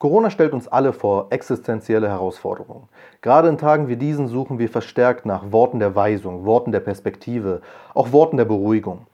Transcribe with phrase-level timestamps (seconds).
[0.00, 2.88] Corona stellt uns alle vor existenzielle Herausforderungen.
[3.20, 7.60] Gerade in Tagen wie diesen suchen wir verstärkt nach Worten der Weisung, Worten der Perspektive,
[7.92, 9.06] auch Worten der Beruhigung.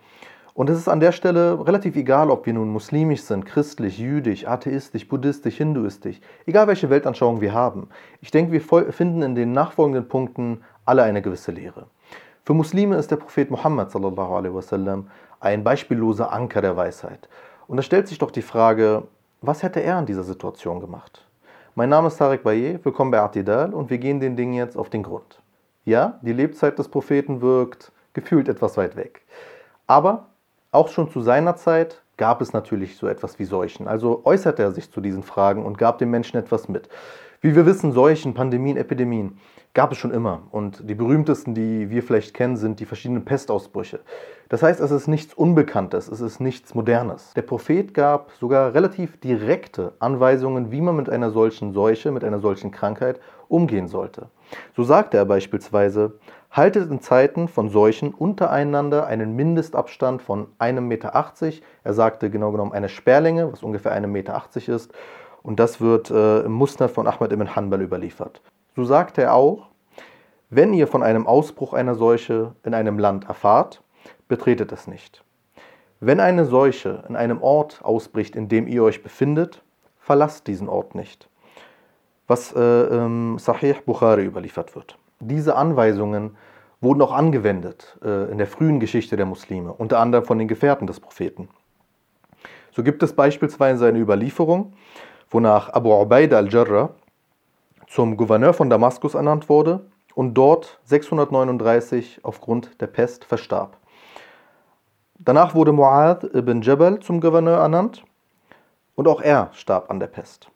[0.55, 4.47] Und es ist an der Stelle relativ egal, ob wir nun muslimisch sind, christlich, jüdisch,
[4.47, 7.89] atheistisch, buddhistisch, hinduistisch, egal welche Weltanschauung wir haben.
[8.21, 11.89] Ich denke, wir finden in den nachfolgenden Punkten alle eine gewisse Lehre.
[12.45, 15.09] Für Muslime ist der Prophet Muhammad sallallahu alaihi wasallam
[15.41, 17.29] ein beispielloser Anker der Weisheit.
[17.67, 19.09] Und da stellt sich doch die Frage,
[19.41, 21.25] was hätte er in dieser Situation gemacht?
[21.75, 24.89] Mein Name ist Tarek Baye, willkommen bei Atidal und wir gehen den Dingen jetzt auf
[24.89, 25.41] den Grund.
[25.85, 29.27] Ja, die Lebzeit des Propheten wirkt gefühlt etwas weit weg.
[29.87, 30.29] Aber
[30.71, 33.87] auch schon zu seiner Zeit gab es natürlich so etwas wie Seuchen.
[33.87, 36.89] Also äußerte er sich zu diesen Fragen und gab den Menschen etwas mit.
[37.47, 39.39] Wie wir wissen, Seuchen, Pandemien, Epidemien
[39.73, 40.49] gab es schon immer.
[40.51, 44.01] Und die berühmtesten, die wir vielleicht kennen, sind die verschiedenen Pestausbrüche.
[44.49, 47.35] Das heißt, es ist nichts Unbekanntes, es ist nichts Modernes.
[47.37, 52.41] Der Prophet gab sogar relativ direkte Anweisungen, wie man mit einer solchen Seuche, mit einer
[52.41, 54.27] solchen Krankheit umgehen sollte.
[54.75, 56.19] So sagte er beispielsweise,
[56.51, 61.13] haltet in Zeiten von Seuchen untereinander einen Mindestabstand von 1,80 Meter.
[61.85, 64.93] Er sagte genau genommen eine Sperrlänge, was ungefähr 1,80 Meter ist.
[65.47, 68.43] Und das wird äh, im Musnad von Ahmad ibn Hanbal überliefert.
[68.75, 69.69] So sagte er auch,
[70.51, 73.81] wenn ihr von einem Ausbruch einer Seuche in einem Land erfahrt,
[74.27, 75.23] betretet es nicht.
[76.01, 79.63] Wenn eine Seuche in einem Ort ausbricht, in dem ihr euch befindet,
[80.01, 81.29] verlasst diesen Ort nicht.
[82.27, 84.99] Was äh, ähm, Sahih Bukhari überliefert wird.
[85.21, 86.37] Diese Anweisungen
[86.81, 90.89] wurden auch angewendet äh, in der frühen Geschichte der Muslime, unter anderem von den Gefährten
[90.89, 91.49] des Propheten.
[92.73, 94.73] So gibt es beispielsweise eine Überlieferung,
[95.31, 96.91] wonach Abu Ubaid al-Jarrah
[97.89, 103.77] zum Gouverneur von Damaskus ernannt wurde und dort 639 aufgrund der Pest verstarb.
[105.19, 108.05] Danach wurde Mu'adh ibn Jabal zum Gouverneur ernannt
[108.95, 110.51] und auch er starb an der Pest.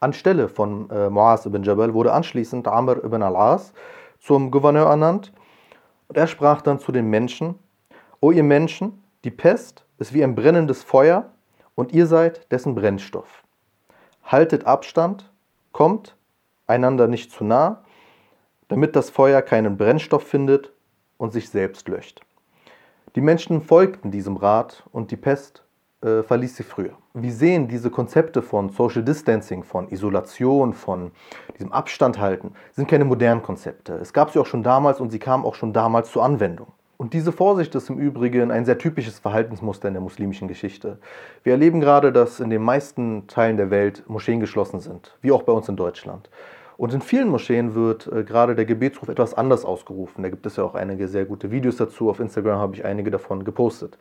[0.00, 3.72] Anstelle von äh, Mu'adh ibn Jabal wurde anschließend Amr ibn al-As
[4.18, 5.32] zum Gouverneur ernannt
[6.08, 7.58] und er sprach dann zu den Menschen,
[8.20, 11.30] O ihr Menschen, die Pest ist wie ein brennendes Feuer
[11.74, 13.41] und ihr seid dessen Brennstoff.
[14.24, 15.30] Haltet Abstand,
[15.72, 16.16] kommt
[16.66, 17.84] einander nicht zu nah,
[18.68, 20.72] damit das Feuer keinen Brennstoff findet
[21.18, 22.20] und sich selbst löscht.
[23.14, 25.64] Die Menschen folgten diesem Rat und die Pest
[26.02, 26.96] äh, verließ sie früher.
[27.14, 31.12] Wir sehen diese Konzepte von Social Distancing, von Isolation, von
[31.54, 33.94] diesem Abstand halten, sind keine modernen Konzepte.
[33.94, 36.68] Es gab sie auch schon damals und sie kamen auch schon damals zur Anwendung.
[37.02, 40.98] Und diese Vorsicht ist im Übrigen ein sehr typisches Verhaltensmuster in der muslimischen Geschichte.
[41.42, 45.42] Wir erleben gerade, dass in den meisten Teilen der Welt Moscheen geschlossen sind, wie auch
[45.42, 46.30] bei uns in Deutschland.
[46.76, 50.22] Und in vielen Moscheen wird äh, gerade der Gebetsruf etwas anders ausgerufen.
[50.22, 52.08] Da gibt es ja auch einige sehr gute Videos dazu.
[52.08, 53.98] Auf Instagram habe ich einige davon gepostet.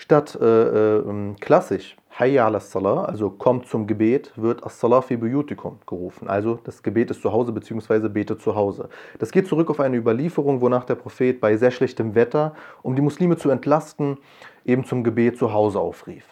[0.00, 5.78] Statt äh, äh, klassisch Hayya ala Salah, also kommt zum Gebet, wird As-Salah fi buyutikum
[5.86, 6.26] gerufen.
[6.26, 8.08] Also das Gebet ist zu Hause bzw.
[8.08, 8.88] bete zu Hause.
[9.18, 13.02] Das geht zurück auf eine Überlieferung, wonach der Prophet bei sehr schlechtem Wetter, um die
[13.02, 14.16] Muslime zu entlasten,
[14.64, 16.24] eben zum Gebet zu Hause aufrief.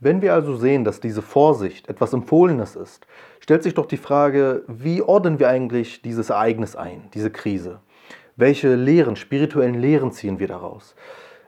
[0.00, 3.06] Wenn wir also sehen, dass diese Vorsicht etwas Empfohlenes ist,
[3.38, 7.78] stellt sich doch die Frage, wie ordnen wir eigentlich dieses Ereignis ein, diese Krise?
[8.34, 10.96] Welche Lehren, spirituellen Lehren ziehen wir daraus?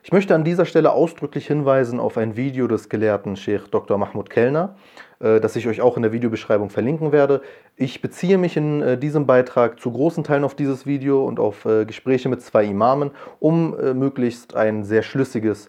[0.03, 3.99] Ich möchte an dieser Stelle ausdrücklich hinweisen auf ein Video des Gelehrten Sheikh Dr.
[3.99, 4.77] Mahmoud Kellner,
[5.19, 7.43] äh, das ich euch auch in der Videobeschreibung verlinken werde.
[7.77, 11.67] Ich beziehe mich in äh, diesem Beitrag zu großen Teilen auf dieses Video und auf
[11.67, 15.69] äh, Gespräche mit zwei Imamen, um möglichst ein sehr schlüssiges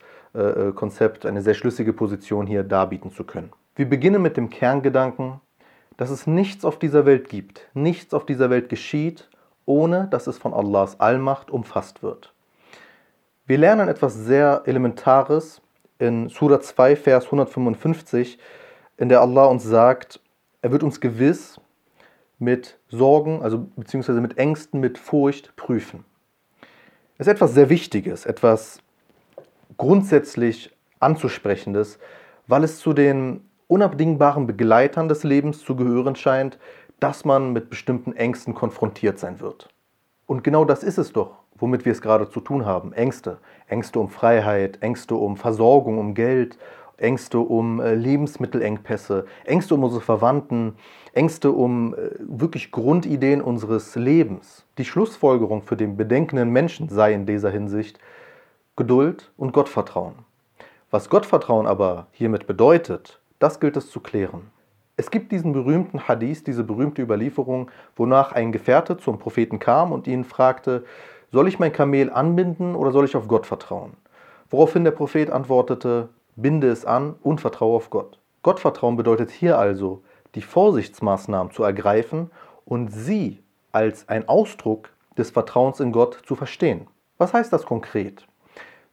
[0.75, 3.52] Konzept, eine sehr schlüssige Position hier darbieten zu können.
[3.75, 5.42] Wir beginnen mit dem Kerngedanken,
[5.98, 9.30] dass es nichts auf dieser Welt gibt, nichts auf dieser Welt geschieht,
[9.66, 12.34] ohne dass es von Allahs Allmacht umfasst wird.
[13.51, 15.62] Wir lernen etwas sehr Elementares
[16.00, 18.39] in Surah 2, Vers 155,
[18.95, 20.22] in der Allah uns sagt,
[20.62, 21.59] er wird uns gewiss
[22.39, 26.06] mit Sorgen, also beziehungsweise mit Ängsten, mit Furcht prüfen.
[27.17, 28.79] Das ist etwas sehr Wichtiges, etwas
[29.75, 32.00] grundsätzlich anzusprechendes,
[32.47, 36.57] weil es zu den unabdingbaren Begleitern des Lebens zu gehören scheint,
[37.01, 39.68] dass man mit bestimmten Ängsten konfrontiert sein wird.
[40.31, 42.94] Und genau das ist es doch, womit wir es gerade zu tun haben.
[42.94, 43.39] Ängste.
[43.68, 46.57] Ängste um Freiheit, Ängste um Versorgung, um Geld,
[46.95, 50.75] Ängste um äh, Lebensmittelengpässe, Ängste um unsere Verwandten,
[51.12, 54.63] Ängste um äh, wirklich Grundideen unseres Lebens.
[54.78, 58.00] Die Schlussfolgerung für den bedenkenden Menschen sei in dieser Hinsicht,
[58.77, 60.16] Geduld und Gottvertrauen.
[60.92, 64.50] Was Gottvertrauen aber hiermit bedeutet, das gilt es zu klären.
[64.97, 70.07] Es gibt diesen berühmten Hadith, diese berühmte Überlieferung, wonach ein Gefährte zum Propheten kam und
[70.07, 70.83] ihn fragte,
[71.31, 73.93] soll ich mein Kamel anbinden oder soll ich auf Gott vertrauen?
[74.49, 78.19] Woraufhin der Prophet antwortete, binde es an und vertraue auf Gott.
[78.43, 80.03] Gottvertrauen bedeutet hier also,
[80.35, 82.31] die Vorsichtsmaßnahmen zu ergreifen
[82.65, 86.88] und sie als ein Ausdruck des Vertrauens in Gott zu verstehen.
[87.17, 88.27] Was heißt das konkret?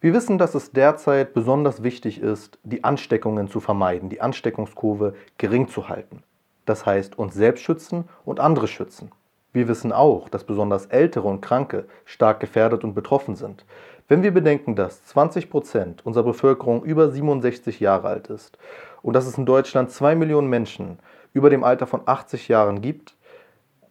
[0.01, 5.67] Wir wissen, dass es derzeit besonders wichtig ist, die Ansteckungen zu vermeiden, die Ansteckungskurve gering
[5.67, 6.23] zu halten.
[6.65, 9.11] Das heißt, uns selbst schützen und andere schützen.
[9.51, 13.65] Wir wissen auch, dass besonders Ältere und Kranke stark gefährdet und betroffen sind.
[14.07, 18.57] Wenn wir bedenken, dass 20 Prozent unserer Bevölkerung über 67 Jahre alt ist
[19.01, 20.99] und dass es in Deutschland 2 Millionen Menschen
[21.33, 23.17] über dem Alter von 80 Jahren gibt,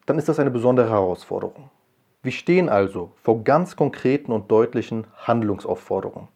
[0.06, 1.68] dann ist das eine besondere Herausforderung.
[2.22, 6.28] Wir stehen also vor ganz konkreten und deutlichen Handlungsaufforderungen.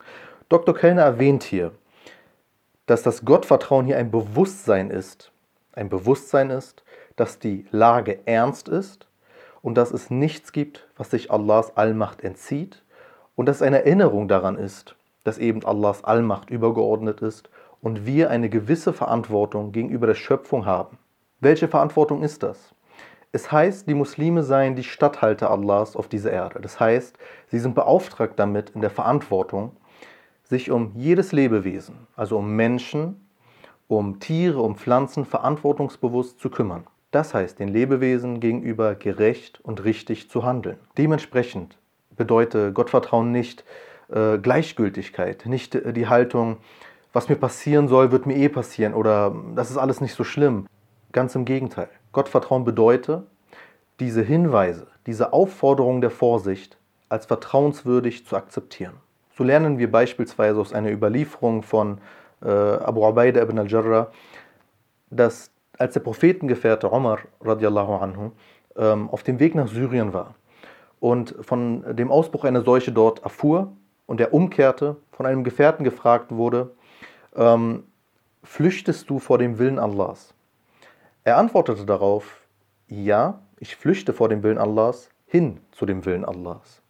[0.49, 0.75] Dr.
[0.75, 1.73] Kellner erwähnt hier,
[2.87, 5.33] dass das Gottvertrauen hier ein Bewusstsein ist,
[5.73, 6.85] ein Bewusstsein ist,
[7.17, 9.09] dass die Lage ernst ist
[9.61, 12.83] und dass es nichts gibt, was sich Allahs Allmacht entzieht
[13.35, 14.95] und dass eine Erinnerung daran ist,
[15.25, 17.51] dass eben Allahs Allmacht übergeordnet ist
[17.81, 20.99] und wir eine gewisse Verantwortung gegenüber der Schöpfung haben.
[21.41, 22.73] Welche Verantwortung ist das?
[23.35, 26.61] Es heißt, die Muslime seien die Statthalter Allahs auf dieser Erde.
[26.61, 27.17] Das heißt,
[27.49, 29.73] sie sind beauftragt damit in der Verantwortung,
[30.45, 33.27] sich um jedes Lebewesen, also um Menschen,
[33.89, 36.87] um Tiere, um Pflanzen verantwortungsbewusst zu kümmern.
[37.11, 40.79] Das heißt, den Lebewesen gegenüber gerecht und richtig zu handeln.
[40.99, 41.79] Dementsprechend
[42.17, 43.65] bedeutet Gottvertrauen nicht
[44.11, 46.59] äh, Gleichgültigkeit, nicht äh, die Haltung,
[47.15, 50.67] was mir passieren soll, wird mir eh passieren oder das ist alles nicht so schlimm.
[51.13, 51.89] Ganz im Gegenteil.
[52.13, 53.23] Gottvertrauen bedeutet,
[54.01, 56.77] diese Hinweise, diese Aufforderung der Vorsicht
[57.09, 58.95] als vertrauenswürdig zu akzeptieren.
[59.37, 61.99] So lernen wir beispielsweise aus einer Überlieferung von
[62.43, 64.11] äh, Abu Ubaidah ibn al-Jarrah,
[65.11, 68.33] dass als der Prophetengefährte Omar radiallahu anhu
[68.77, 70.35] ähm, auf dem Weg nach Syrien war,
[71.01, 73.73] und von dem Ausbruch einer Seuche dort erfuhr
[74.07, 76.71] und er umkehrte, von einem Gefährten gefragt wurde,
[77.35, 77.83] ähm,
[78.45, 80.33] flüchtest du vor dem Willen Allahs?
[81.25, 82.41] Er antwortete darauf,
[82.89, 86.83] ja, ich flüchte vor dem Willen Allahs hin zu dem Willen Allahs.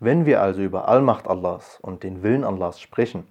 [0.00, 3.26] Wenn wir also über Allmacht Allahs und den Willen Allahs sprechen,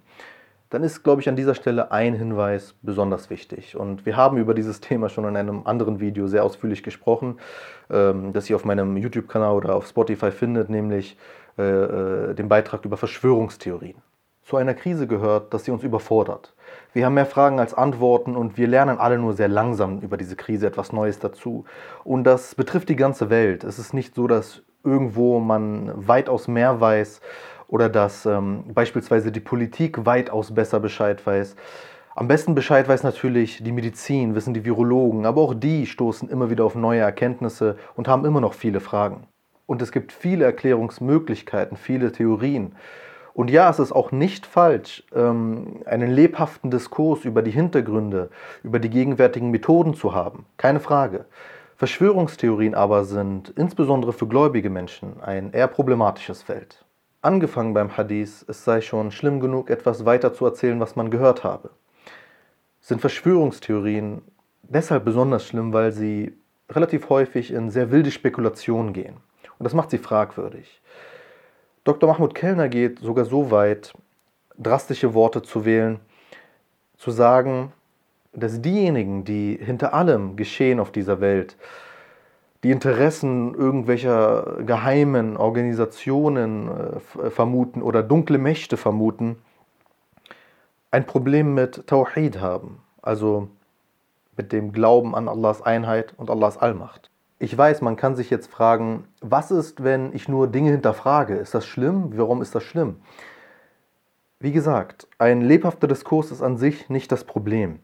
[0.70, 3.76] dann ist, glaube ich, an dieser Stelle ein Hinweis besonders wichtig.
[3.76, 7.38] Und wir haben über dieses Thema schon in einem anderen Video sehr ausführlich gesprochen,
[7.90, 11.16] ähm, das ihr auf meinem YouTube-Kanal oder auf Spotify findet, nämlich
[11.58, 13.98] äh, äh, den Beitrag über Verschwörungstheorien.
[14.42, 16.53] Zu einer Krise gehört, dass sie uns überfordert.
[16.94, 20.36] Wir haben mehr Fragen als Antworten und wir lernen alle nur sehr langsam über diese
[20.36, 21.64] Krise etwas Neues dazu.
[22.04, 23.64] Und das betrifft die ganze Welt.
[23.64, 27.20] Es ist nicht so, dass irgendwo man weitaus mehr weiß
[27.66, 31.56] oder dass ähm, beispielsweise die Politik weitaus besser Bescheid weiß.
[32.14, 36.48] Am besten Bescheid weiß natürlich die Medizin, wissen die Virologen, aber auch die stoßen immer
[36.48, 39.26] wieder auf neue Erkenntnisse und haben immer noch viele Fragen.
[39.66, 42.76] Und es gibt viele Erklärungsmöglichkeiten, viele Theorien.
[43.34, 48.30] Und ja, es ist auch nicht falsch, ähm, einen lebhaften Diskurs über die Hintergründe,
[48.62, 50.46] über die gegenwärtigen Methoden zu haben.
[50.56, 51.26] Keine Frage.
[51.76, 56.84] Verschwörungstheorien aber sind insbesondere für gläubige Menschen ein eher problematisches Feld.
[57.22, 61.42] Angefangen beim Hadith, es sei schon schlimm genug, etwas weiter zu erzählen, was man gehört
[61.42, 61.70] habe.
[62.80, 64.22] Sind Verschwörungstheorien
[64.62, 66.34] deshalb besonders schlimm, weil sie
[66.70, 69.16] relativ häufig in sehr wilde Spekulationen gehen.
[69.58, 70.80] Und das macht sie fragwürdig.
[71.84, 72.08] Dr.
[72.08, 73.92] Mahmoud Kellner geht sogar so weit,
[74.56, 76.00] drastische Worte zu wählen,
[76.96, 77.72] zu sagen,
[78.32, 81.56] dass diejenigen, die hinter allem Geschehen auf dieser Welt
[82.62, 89.36] die Interessen irgendwelcher geheimen Organisationen äh, vermuten oder dunkle Mächte vermuten,
[90.90, 93.48] ein Problem mit Tawhid haben, also
[94.38, 97.10] mit dem Glauben an Allahs Einheit und Allahs Allmacht.
[97.38, 101.34] Ich weiß, man kann sich jetzt fragen, was ist, wenn ich nur Dinge hinterfrage?
[101.34, 102.12] Ist das schlimm?
[102.16, 103.00] Warum ist das schlimm?
[104.38, 107.80] Wie gesagt, ein lebhafter Diskurs ist an sich nicht das Problem.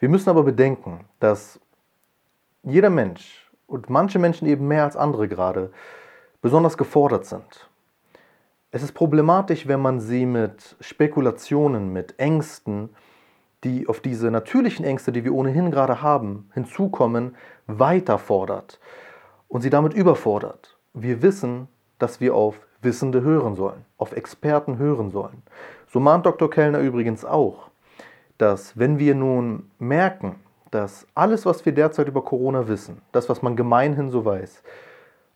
[0.00, 1.60] Wir müssen aber bedenken, dass
[2.62, 5.72] jeder Mensch und manche Menschen eben mehr als andere gerade
[6.42, 7.70] besonders gefordert sind.
[8.70, 12.90] Es ist problematisch, wenn man sie mit Spekulationen, mit Ängsten,
[13.64, 17.36] die auf diese natürlichen Ängste, die wir ohnehin gerade haben, hinzukommen,
[17.66, 18.80] weiter fordert
[19.48, 20.76] und sie damit überfordert.
[20.94, 25.42] Wir wissen, dass wir auf Wissende hören sollen, auf Experten hören sollen.
[25.88, 26.48] So mahnt Dr.
[26.48, 27.70] Kellner übrigens auch,
[28.38, 30.36] dass wenn wir nun merken,
[30.70, 34.62] dass alles, was wir derzeit über Corona wissen, das, was man gemeinhin so weiß,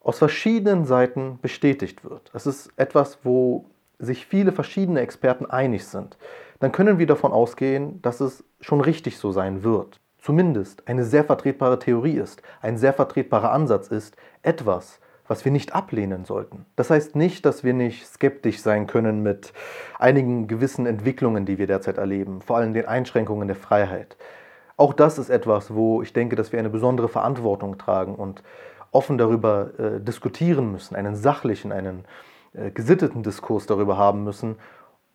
[0.00, 2.30] aus verschiedenen Seiten bestätigt wird.
[2.34, 3.64] Es ist etwas, wo
[3.98, 6.16] sich viele verschiedene Experten einig sind.
[6.60, 10.00] Dann können wir davon ausgehen, dass es schon richtig so sein wird.
[10.18, 15.74] Zumindest eine sehr vertretbare Theorie ist, ein sehr vertretbarer Ansatz ist, etwas, was wir nicht
[15.74, 16.66] ablehnen sollten.
[16.76, 19.52] Das heißt nicht, dass wir nicht skeptisch sein können mit
[19.98, 24.16] einigen gewissen Entwicklungen, die wir derzeit erleben, vor allem den Einschränkungen der Freiheit.
[24.76, 28.42] Auch das ist etwas, wo ich denke, dass wir eine besondere Verantwortung tragen und
[28.90, 32.04] offen darüber äh, diskutieren müssen, einen sachlichen, einen
[32.52, 34.56] äh, gesitteten Diskurs darüber haben müssen,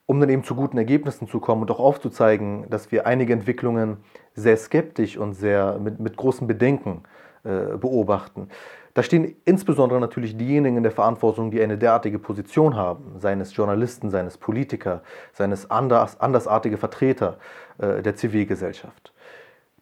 [0.09, 3.97] um dann eben zu guten Ergebnissen zu kommen und auch aufzuzeigen, dass wir einige Entwicklungen
[4.33, 7.03] sehr skeptisch und sehr mit, mit großen Bedenken
[7.43, 8.49] äh, beobachten.
[8.95, 13.55] Da stehen insbesondere natürlich diejenigen in der Verantwortung, die eine derartige Position haben, seien es
[13.55, 17.37] Journalisten, seien es Politiker, seien es anders, andersartige Vertreter
[17.77, 19.13] äh, der Zivilgesellschaft.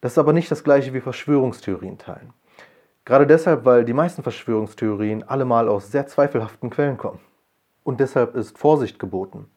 [0.01, 2.34] Das ist aber nicht das gleiche wie Verschwörungstheorien teilen.
[3.05, 7.22] Gerade deshalb, weil die meisten Verschwörungstheorien allemal aus sehr zweifelhaften Quellen kommen.
[7.86, 9.50] Und deshalb ist Vorsicht geboten.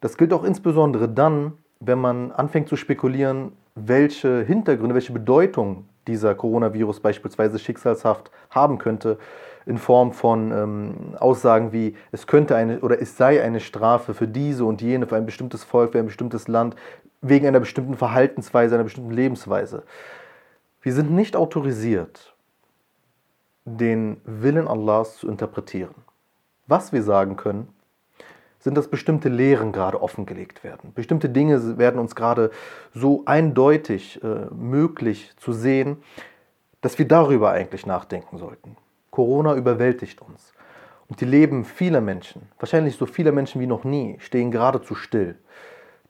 [0.00, 6.34] Das gilt auch insbesondere dann, wenn man anfängt zu spekulieren, welche Hintergründe, welche Bedeutung dieser
[6.34, 9.18] Coronavirus beispielsweise schicksalshaft haben könnte,
[9.66, 14.26] in Form von ähm, Aussagen wie es könnte eine oder es sei eine Strafe für
[14.26, 16.74] diese und jene, für ein bestimmtes Volk, für ein bestimmtes Land,
[17.20, 19.82] wegen einer bestimmten Verhaltensweise, einer bestimmten Lebensweise.
[20.80, 22.34] Wir sind nicht autorisiert,
[23.66, 25.94] den Willen Allahs zu interpretieren.
[26.66, 27.68] Was wir sagen können,
[28.58, 30.92] sind, dass bestimmte Lehren gerade offengelegt werden.
[30.94, 32.50] Bestimmte Dinge werden uns gerade
[32.92, 35.98] so eindeutig äh, möglich zu sehen,
[36.80, 38.76] dass wir darüber eigentlich nachdenken sollten.
[39.10, 40.52] Corona überwältigt uns.
[41.08, 45.36] Und die Leben vieler Menschen, wahrscheinlich so viele Menschen wie noch nie, stehen geradezu still.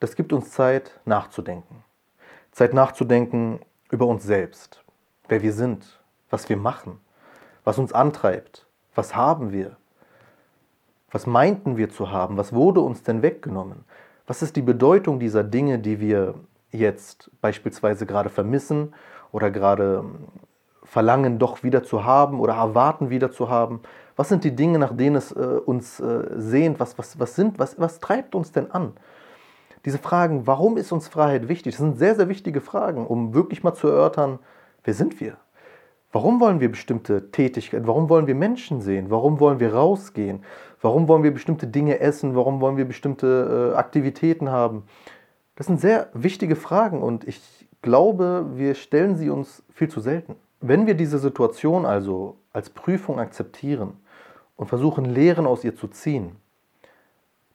[0.00, 1.84] Das gibt uns Zeit nachzudenken.
[2.50, 4.82] Zeit nachzudenken über uns selbst,
[5.28, 6.00] wer wir sind,
[6.30, 7.00] was wir machen,
[7.64, 9.76] was uns antreibt, was haben wir,
[11.10, 13.84] was meinten wir zu haben, was wurde uns denn weggenommen,
[14.26, 16.34] was ist die Bedeutung dieser Dinge, die wir
[16.70, 18.94] jetzt beispielsweise gerade vermissen
[19.32, 20.16] oder gerade ähm,
[20.84, 23.80] verlangen, doch wieder zu haben oder erwarten, wieder zu haben.
[24.16, 26.80] Was sind die Dinge, nach denen es äh, uns äh, sehnt?
[26.80, 28.92] Was, was, was, sind, was, was treibt uns denn an?
[29.84, 31.74] diese Fragen, warum ist uns Freiheit wichtig?
[31.74, 34.38] Das sind sehr, sehr wichtige Fragen, um wirklich mal zu erörtern,
[34.84, 35.36] wer sind wir?
[36.10, 37.86] Warum wollen wir bestimmte Tätigkeiten?
[37.86, 39.10] Warum wollen wir Menschen sehen?
[39.10, 40.42] Warum wollen wir rausgehen?
[40.80, 42.34] Warum wollen wir bestimmte Dinge essen?
[42.34, 44.84] Warum wollen wir bestimmte äh, Aktivitäten haben?
[45.56, 47.40] Das sind sehr wichtige Fragen und ich
[47.82, 50.36] glaube, wir stellen sie uns viel zu selten.
[50.60, 53.94] Wenn wir diese Situation also als Prüfung akzeptieren
[54.56, 56.36] und versuchen, Lehren aus ihr zu ziehen,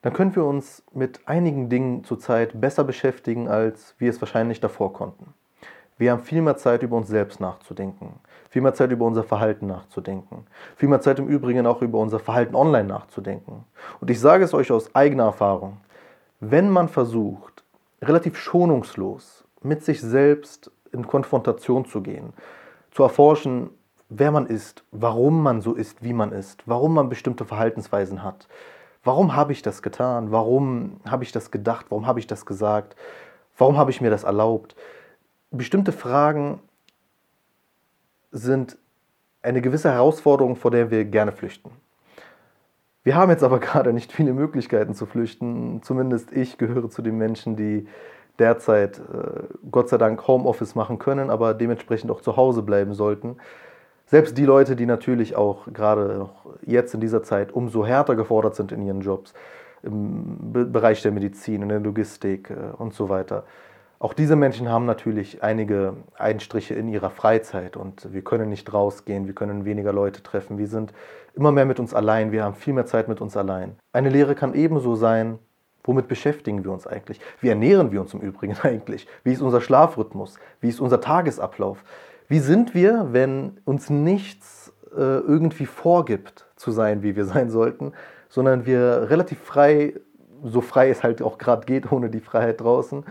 [0.01, 4.93] dann können wir uns mit einigen Dingen zurzeit besser beschäftigen, als wir es wahrscheinlich davor
[4.93, 5.33] konnten.
[5.97, 8.19] Wir haben viel mehr Zeit, über uns selbst nachzudenken,
[8.49, 10.45] viel mehr Zeit, über unser Verhalten nachzudenken,
[10.75, 13.65] viel mehr Zeit im Übrigen auch über unser Verhalten online nachzudenken.
[13.99, 15.77] Und ich sage es euch aus eigener Erfahrung,
[16.39, 17.63] wenn man versucht,
[18.01, 22.33] relativ schonungslos mit sich selbst in Konfrontation zu gehen,
[22.91, 23.69] zu erforschen,
[24.09, 28.47] wer man ist, warum man so ist, wie man ist, warum man bestimmte Verhaltensweisen hat,
[29.03, 30.31] Warum habe ich das getan?
[30.31, 31.87] Warum habe ich das gedacht?
[31.89, 32.95] Warum habe ich das gesagt?
[33.57, 34.75] Warum habe ich mir das erlaubt?
[35.55, 36.61] Bestimmte Fragen
[38.31, 38.75] sind
[39.43, 41.69] eine gewisse Herausforderung, vor der wir gerne flüchten.
[43.03, 45.83] Wir haben jetzt aber gerade nicht viele Möglichkeiten zu flüchten.
[45.83, 47.87] Zumindest ich gehöre zu den Menschen, die
[48.39, 53.37] derzeit äh, Gott sei Dank Homeoffice machen können, aber dementsprechend auch zu Hause bleiben sollten.
[54.07, 56.29] Selbst die Leute, die natürlich auch gerade
[56.65, 59.35] jetzt in dieser Zeit umso härter gefordert sind in ihren Jobs,
[59.83, 63.43] im Bereich der Medizin, in der Logistik äh, und so weiter.
[63.99, 69.27] Auch diese Menschen haben natürlich einige Einstriche in ihrer Freizeit und wir können nicht rausgehen,
[69.27, 70.93] wir können weniger Leute treffen, wir sind
[71.35, 73.77] immer mehr mit uns allein, wir haben viel mehr Zeit mit uns allein.
[73.93, 75.39] Eine Lehre kann ebenso sein,
[75.83, 77.19] womit beschäftigen wir uns eigentlich?
[77.39, 79.07] Wie ernähren wir uns im Übrigen eigentlich?
[79.23, 80.37] Wie ist unser Schlafrhythmus?
[80.59, 81.83] Wie ist unser Tagesablauf?
[82.27, 87.93] Wie sind wir, wenn uns nichts äh, irgendwie vorgibt zu sein, wie wir sein sollten,
[88.29, 89.93] sondern wir relativ frei,
[90.43, 93.05] so frei es halt auch gerade geht, ohne die Freiheit draußen,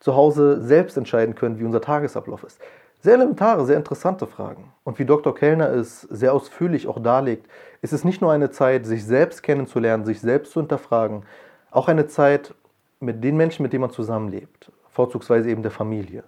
[0.00, 2.60] zu Hause selbst entscheiden können, wie unser Tagesablauf ist?
[3.00, 4.72] Sehr elementare, sehr interessante Fragen.
[4.84, 5.34] Und wie Dr.
[5.34, 7.46] Kellner es sehr ausführlich auch darlegt,
[7.82, 11.24] ist es nicht nur eine Zeit, sich selbst kennenzulernen, sich selbst zu hinterfragen,
[11.70, 12.54] auch eine Zeit
[13.00, 16.24] mit den Menschen, mit denen man zusammenlebt, vorzugsweise eben der Familie,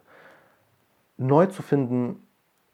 [1.17, 2.23] neu zu finden,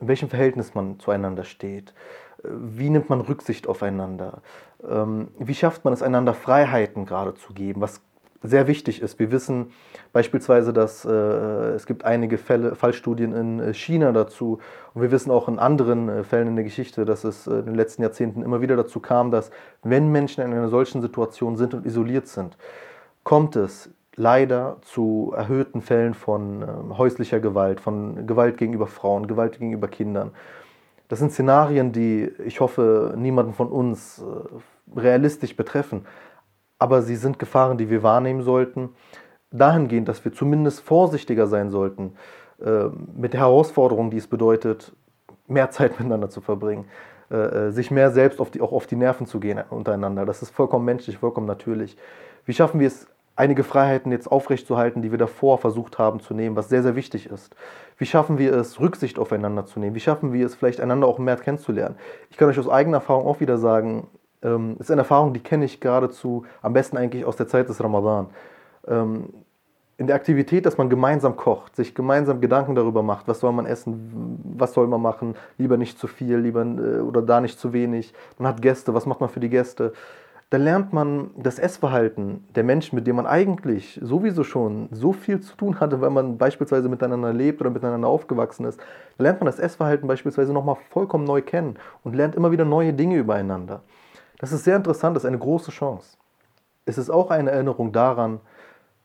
[0.01, 1.95] in welchem Verhältnis man zueinander steht.
[2.43, 4.43] Wie nimmt man Rücksicht aufeinander?
[4.87, 8.03] Ähm, wie schafft man es, einander Freiheiten gerade zu geben, was
[8.45, 9.19] sehr wichtig ist.
[9.19, 9.73] Wir wissen
[10.13, 14.59] beispielsweise, dass äh, es gibt einige Fälle, Fallstudien in äh, China dazu
[14.93, 17.67] und wir wissen auch in anderen äh, Fällen in der Geschichte, dass es äh, in
[17.67, 19.51] den letzten Jahrzehnten immer wieder dazu kam, dass
[19.83, 22.57] wenn Menschen in einer solchen Situation sind und isoliert sind,
[23.25, 29.59] kommt es leider zu erhöhten Fällen von äh, häuslicher Gewalt, von Gewalt gegenüber Frauen, Gewalt
[29.59, 30.33] gegenüber Kindern.
[31.09, 36.07] Das sind Szenarien, die ich hoffe niemanden von uns äh, realistisch betreffen,
[36.85, 38.91] aber sie sind Gefahren, die wir wahrnehmen sollten,
[39.50, 42.12] dahingehend, dass wir zumindest vorsichtiger sein sollten,
[42.62, 44.93] äh, mit der Herausforderung, die es bedeutet,
[45.47, 46.85] mehr Zeit miteinander zu verbringen,
[47.31, 50.26] äh, äh, sich mehr selbst auf die, auch auf die Nerven zu gehen untereinander.
[50.26, 51.97] Das ist vollkommen menschlich, vollkommen natürlich.
[52.45, 56.55] Wie schaffen wir es, einige Freiheiten jetzt aufrechtzuerhalten, die wir davor versucht haben zu nehmen,
[56.55, 57.57] was sehr, sehr wichtig ist?
[57.97, 59.95] Wie schaffen wir es, Rücksicht aufeinander zu nehmen?
[59.95, 61.97] Wie schaffen wir es, vielleicht einander auch mehr kennenzulernen?
[62.29, 64.09] Ich kann euch aus eigener Erfahrung auch wieder sagen,
[64.45, 67.83] ähm, ist eine Erfahrung, die kenne ich geradezu am besten eigentlich aus der Zeit des
[67.83, 68.29] Ramadan.
[68.87, 69.31] Ähm,
[69.97, 73.65] in der Aktivität, dass man gemeinsam kocht, sich gemeinsam Gedanken darüber macht, was soll man
[73.65, 77.73] essen, was soll man machen, lieber nicht zu viel, lieber äh, oder da nicht zu
[77.73, 78.13] wenig.
[78.39, 79.93] Man hat Gäste, was macht man für die Gäste?
[80.51, 85.41] Da lernt man das Essverhalten der Menschen, mit denen man eigentlich sowieso schon so viel
[85.41, 88.79] zu tun hatte, weil man beispielsweise miteinander lebt oder miteinander aufgewachsen ist.
[89.17, 92.93] Da lernt man das Essverhalten beispielsweise nochmal vollkommen neu kennen und lernt immer wieder neue
[92.93, 93.83] Dinge übereinander.
[94.45, 96.19] Das ist sehr interessant, das ist eine große Chance.
[96.85, 98.41] Es ist auch eine Erinnerung daran,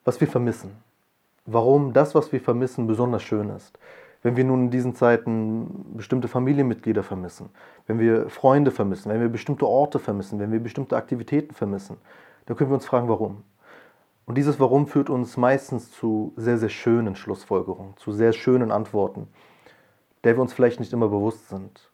[0.04, 0.72] was wir vermissen.
[1.46, 3.80] Warum das, was wir vermissen, besonders schön ist.
[4.22, 7.52] Wenn wir nun in diesen Zeiten bestimmte Familienmitglieder vermissen,
[7.88, 11.96] wenn wir Freunde vermissen, wenn wir bestimmte Orte vermissen, wenn wir bestimmte Aktivitäten vermissen,
[12.46, 13.44] dann können wir uns fragen, warum.
[14.26, 19.30] Und dieses Warum führt uns meistens zu sehr, sehr schönen Schlussfolgerungen, zu sehr schönen Antworten,
[20.26, 21.89] der wir uns vielleicht nicht immer bewusst sind.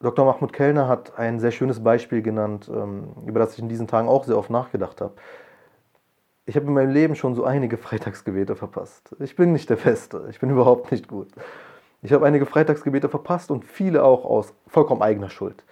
[0.00, 0.24] Dr.
[0.24, 4.08] Mahmoud Kellner hat ein sehr schönes Beispiel genannt, ähm, über das ich in diesen Tagen
[4.08, 5.14] auch sehr oft nachgedacht habe
[6.48, 9.14] ich habe in meinem Leben schon so einige Freitagsgebete verpasst.
[9.20, 11.28] Ich bin nicht der Beste, ich bin überhaupt nicht gut.
[12.00, 15.62] Ich habe einige Freitagsgebete verpasst und viele auch aus vollkommen eigener Schuld.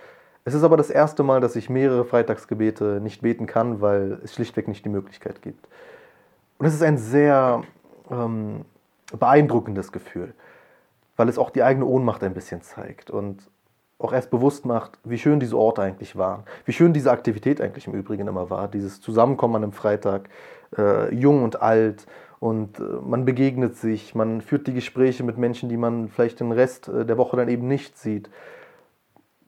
[0.45, 4.35] Es ist aber das erste Mal, dass ich mehrere Freitagsgebete nicht beten kann, weil es
[4.35, 5.67] schlichtweg nicht die Möglichkeit gibt.
[6.59, 7.63] Und es ist ein sehr
[8.11, 8.67] ähm,
[9.19, 10.35] beeindruckendes Gefühl,
[11.17, 13.11] weil es auch die eigene Ohnmacht ein bisschen zeigt.
[13.11, 13.49] Und
[13.99, 17.87] auch erst bewusst macht, wie schön diese Orte eigentlich waren, wie schön diese Aktivität eigentlich
[17.87, 20.29] im Übrigen immer war, dieses Zusammenkommen an einem Freitag,
[20.77, 22.07] äh, jung und alt
[22.39, 26.53] und äh, man begegnet sich, man führt die Gespräche mit Menschen, die man vielleicht den
[26.53, 28.31] Rest äh, der Woche dann eben nicht sieht.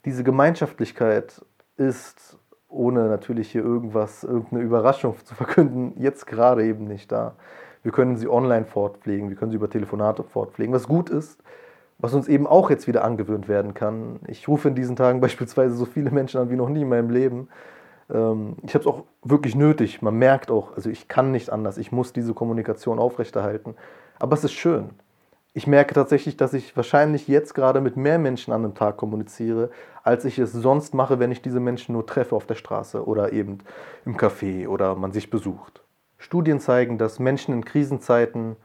[0.05, 1.45] Diese Gemeinschaftlichkeit
[1.77, 7.35] ist, ohne natürlich hier irgendwas, irgendeine Überraschung zu verkünden, jetzt gerade eben nicht da.
[7.83, 11.41] Wir können sie online fortpflegen, wir können sie über Telefonate fortpflegen, was gut ist,
[11.99, 14.21] was uns eben auch jetzt wieder angewöhnt werden kann.
[14.27, 17.09] Ich rufe in diesen Tagen beispielsweise so viele Menschen an wie noch nie in meinem
[17.09, 17.49] Leben.
[18.09, 20.01] Ähm, ich habe es auch wirklich nötig.
[20.01, 21.77] Man merkt auch, also ich kann nicht anders.
[21.77, 23.75] Ich muss diese Kommunikation aufrechterhalten.
[24.17, 24.91] Aber es ist schön.
[25.53, 29.71] Ich merke tatsächlich, dass ich wahrscheinlich jetzt gerade mit mehr Menschen an einem Tag kommuniziere,
[30.03, 33.33] als ich es sonst mache, wenn ich diese Menschen nur treffe auf der Straße oder
[33.33, 33.57] eben
[34.05, 35.83] im Café oder man sich besucht.
[36.17, 38.57] Studien zeigen, dass Menschen in Krisenzeiten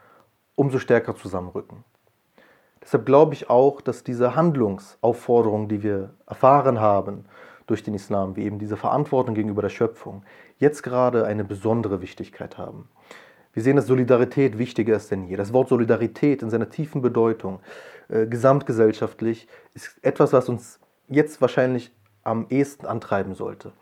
[0.56, 1.84] umso stärker zusammenrücken.
[2.84, 7.24] Deshalb glaube ich auch, dass diese Handlungsaufforderung, die wir erfahren haben
[7.66, 10.22] durch den Islam, wie eben diese Verantwortung gegenüber der Schöpfung,
[10.58, 12.88] jetzt gerade eine besondere Wichtigkeit haben.
[13.54, 15.36] Wir sehen, dass Solidarität wichtiger ist denn je.
[15.36, 17.60] Das Wort Solidarität in seiner tiefen Bedeutung,
[18.08, 23.72] äh, gesamtgesellschaftlich, ist etwas, was uns jetzt wahrscheinlich am ehesten antreiben sollte.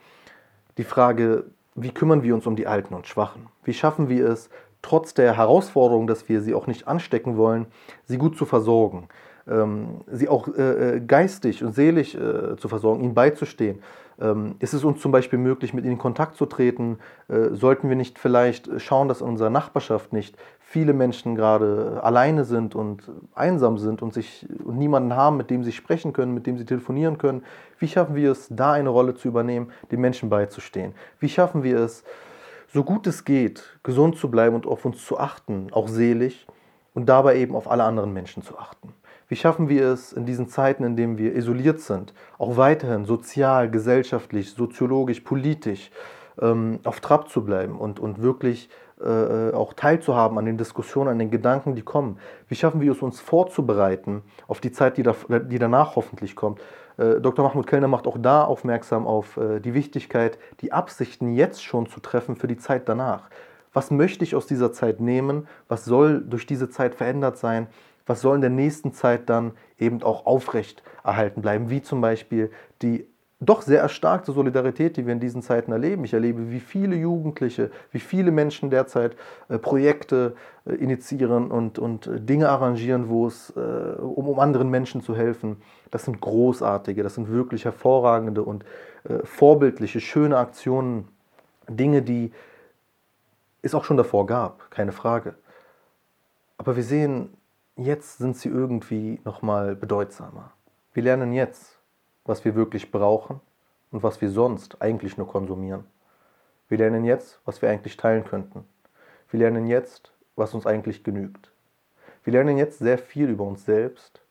[0.79, 3.49] Die Frage, wie kümmern wir uns um die Alten und Schwachen?
[3.65, 4.51] Wie schaffen wir es,
[4.83, 7.67] trotz der Herausforderung, dass wir sie auch nicht anstecken wollen,
[8.05, 9.09] sie gut zu versorgen,
[9.49, 13.81] ähm, sie auch äh, äh, geistig und seelisch äh, zu versorgen, ihnen beizustehen.
[14.21, 16.99] Ähm, ist es uns zum Beispiel möglich, mit ihnen in Kontakt zu treten?
[17.29, 22.45] Äh, sollten wir nicht vielleicht schauen, dass in unserer Nachbarschaft nicht viele Menschen gerade alleine
[22.45, 23.03] sind und
[23.35, 26.65] einsam sind und, sich, und niemanden haben, mit dem sie sprechen können, mit dem sie
[26.65, 27.43] telefonieren können?
[27.79, 30.95] Wie schaffen wir es, da eine Rolle zu übernehmen, den Menschen beizustehen?
[31.19, 32.05] Wie schaffen wir es,
[32.73, 36.47] so gut es geht, gesund zu bleiben und auf uns zu achten, auch seelisch,
[36.95, 38.95] und dabei eben auf alle anderen Menschen zu achten.
[39.29, 43.71] Wie schaffen wir es in diesen Zeiten, in denen wir isoliert sind, auch weiterhin sozial,
[43.71, 45.91] gesellschaftlich, soziologisch, politisch
[46.41, 48.69] ähm, auf Trab zu bleiben und, und wirklich
[49.03, 52.19] äh, auch teilzuhaben an den Diskussionen, an den Gedanken, die kommen?
[52.49, 56.61] Wie schaffen wir es, uns vorzubereiten auf die Zeit, die, da, die danach hoffentlich kommt?
[56.97, 57.45] Äh, Dr.
[57.45, 62.01] Mahmoud Kellner macht auch da aufmerksam auf äh, die Wichtigkeit, die Absichten jetzt schon zu
[62.01, 63.31] treffen für die Zeit danach.
[63.73, 65.49] Was möchte ich aus dieser Zeit nehmen?
[65.69, 67.69] Was soll durch diese Zeit verändert sein?
[68.07, 71.71] Was soll in der nächsten Zeit dann eben auch aufrecht erhalten bleiben?
[71.71, 72.51] Wie zum Beispiel
[72.83, 73.07] die
[73.45, 76.05] doch sehr erstarkte Solidarität, die wir in diesen Zeiten erleben.
[76.05, 79.17] Ich erlebe, wie viele Jugendliche, wie viele Menschen derzeit
[79.49, 85.03] äh, Projekte äh, initiieren und, und äh, Dinge arrangieren, wo es, um, um anderen Menschen
[85.03, 85.57] zu helfen.
[85.91, 88.65] Das sind großartige, das sind wirklich hervorragende und
[89.25, 91.09] vorbildliche, schöne Aktionen.
[91.69, 92.33] Dinge, die
[93.63, 95.35] es auch schon davor gab, keine Frage.
[96.59, 97.37] Aber wir sehen,
[97.77, 100.53] jetzt sind sie irgendwie nochmal bedeutsamer.
[100.93, 101.82] Wir lernen jetzt,
[102.25, 103.41] was wir wirklich brauchen
[103.91, 105.85] und was wir sonst eigentlich nur konsumieren.
[106.69, 108.65] Wir lernen jetzt, was wir eigentlich teilen könnten.
[109.31, 111.51] Wir lernen jetzt, was uns eigentlich genügt.
[112.25, 114.23] Wir lernen jetzt sehr viel über uns selbst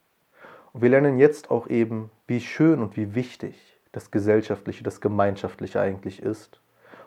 [0.74, 5.82] und wir lernen jetzt auch eben, wie schön und wie wichtig das Gesellschaftliche, das Gemeinschaftliche
[5.82, 6.62] eigentlich ist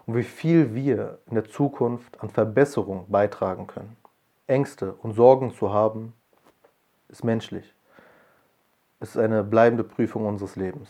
[0.06, 3.96] und wie viel wir in der Zukunft an Verbesserung beitragen können.
[4.46, 6.12] Ängste und Sorgen zu haben,
[7.08, 7.74] ist menschlich.
[9.00, 10.88] Es ist eine bleibende Prüfung unseres Lebens.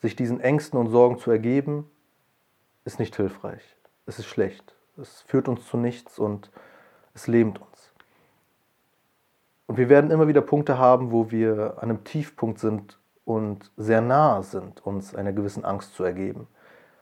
[0.00, 1.90] Sich diesen Ängsten und Sorgen zu ergeben,
[2.84, 3.62] ist nicht hilfreich.
[4.06, 4.74] Es ist schlecht.
[4.96, 6.50] Es führt uns zu nichts und
[7.14, 7.92] es lähmt uns.
[9.66, 14.00] Und wir werden immer wieder Punkte haben, wo wir an einem Tiefpunkt sind und sehr
[14.00, 16.48] nahe sind, uns einer gewissen Angst zu ergeben.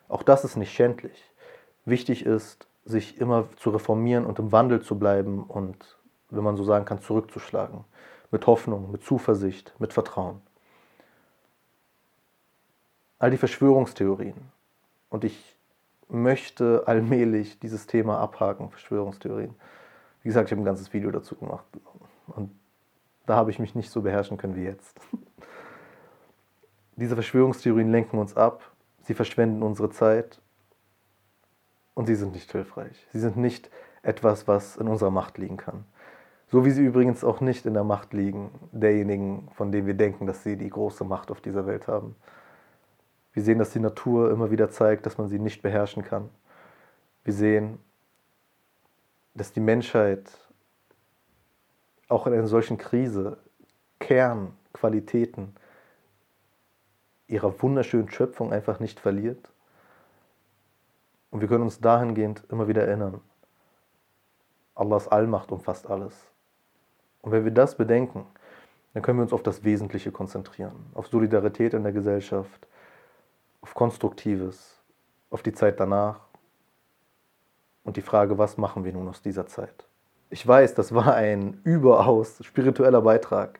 [0.09, 1.25] Auch das ist nicht schändlich.
[1.85, 6.65] Wichtig ist, sich immer zu reformieren und im Wandel zu bleiben und, wenn man so
[6.65, 7.85] sagen kann, zurückzuschlagen.
[8.31, 10.40] Mit Hoffnung, mit Zuversicht, mit Vertrauen.
[13.19, 14.37] All die Verschwörungstheorien.
[15.09, 15.57] Und ich
[16.09, 19.55] möchte allmählich dieses Thema abhaken, Verschwörungstheorien.
[20.23, 21.64] Wie gesagt, ich habe ein ganzes Video dazu gemacht.
[22.29, 22.51] Und
[23.27, 24.99] da habe ich mich nicht so beherrschen können wie jetzt.
[26.97, 28.62] Diese Verschwörungstheorien lenken uns ab,
[29.03, 30.40] sie verschwenden unsere Zeit
[31.95, 33.07] und sie sind nicht hilfreich.
[33.12, 33.71] Sie sind nicht
[34.03, 35.85] etwas, was in unserer Macht liegen kann.
[36.51, 40.27] So wie sie übrigens auch nicht in der Macht liegen derjenigen, von denen wir denken,
[40.27, 42.17] dass sie die große Macht auf dieser Welt haben.
[43.33, 46.29] Wir sehen, dass die Natur immer wieder zeigt, dass man sie nicht beherrschen kann.
[47.23, 47.79] Wir sehen,
[49.35, 50.29] dass die Menschheit
[52.09, 53.39] auch in einer solchen Krise
[54.01, 55.55] Kernqualitäten
[57.29, 59.53] ihrer wunderschönen Schöpfung einfach nicht verliert.
[61.31, 63.21] Und wir können uns dahingehend immer wieder erinnern.
[64.75, 66.30] Allahs Allmacht umfasst alles.
[67.22, 68.26] Und wenn wir das bedenken,
[68.94, 72.66] dann können wir uns auf das Wesentliche konzentrieren, auf Solidarität in der Gesellschaft,
[73.61, 74.80] auf Konstruktives,
[75.30, 76.20] auf die Zeit danach
[77.85, 79.87] und die Frage, was machen wir nun aus dieser Zeit.
[80.30, 83.59] Ich weiß, das war ein überaus spiritueller Beitrag.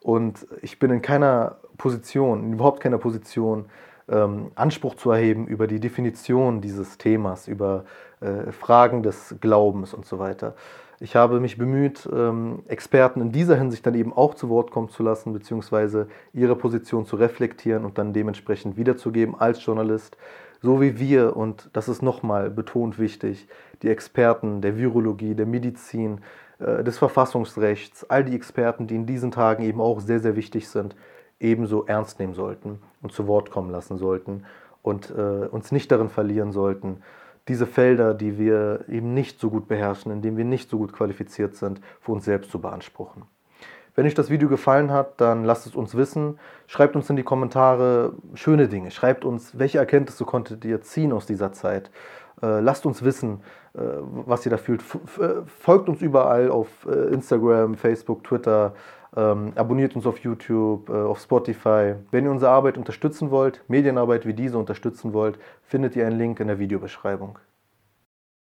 [0.00, 3.66] Und ich bin in keiner Position, in überhaupt keiner Position,
[4.08, 7.84] ähm, Anspruch zu erheben über die Definition dieses Themas, über
[8.20, 10.54] äh, Fragen des Glaubens und so weiter.
[11.02, 14.88] Ich habe mich bemüht, ähm, Experten in dieser Hinsicht dann eben auch zu Wort kommen
[14.88, 20.16] zu lassen, beziehungsweise ihre Position zu reflektieren und dann dementsprechend wiederzugeben als Journalist.
[20.60, 23.48] So wie wir, und das ist nochmal betont wichtig,
[23.82, 26.20] die Experten der Virologie, der Medizin,
[26.60, 30.68] äh, des Verfassungsrechts, all die Experten, die in diesen Tagen eben auch sehr, sehr wichtig
[30.68, 30.94] sind,
[31.40, 34.44] ebenso ernst nehmen sollten und zu Wort kommen lassen sollten
[34.82, 36.98] und äh, uns nicht darin verlieren sollten,
[37.48, 40.92] diese Felder, die wir eben nicht so gut beherrschen, in denen wir nicht so gut
[40.92, 43.24] qualifiziert sind, für uns selbst zu beanspruchen.
[43.94, 46.38] Wenn euch das Video gefallen hat, dann lasst es uns wissen.
[46.66, 48.90] Schreibt uns in die Kommentare schöne Dinge.
[48.90, 51.90] Schreibt uns, welche Erkenntnisse konntet ihr ziehen aus dieser Zeit.
[52.42, 53.42] Äh, lasst uns wissen,
[53.74, 54.82] äh, was ihr da fühlt.
[55.20, 58.74] Äh, folgt uns überall auf Instagram, Facebook, Twitter.
[59.14, 61.94] Ähm, abonniert uns auf YouTube, auf Spotify.
[62.10, 66.40] Wenn ihr unsere Arbeit unterstützen wollt, Medienarbeit wie diese unterstützen wollt, findet ihr einen Link
[66.40, 67.38] in der Videobeschreibung.